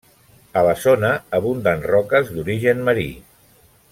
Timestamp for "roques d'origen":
1.93-2.83